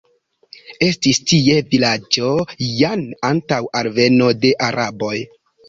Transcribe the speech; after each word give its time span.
Estis 0.87 1.19
tie 1.31 1.57
vilaĝo 1.75 2.33
jan 2.79 3.05
antaŭ 3.31 3.63
alveno 3.83 4.33
de 4.43 4.55
araboj. 4.73 5.15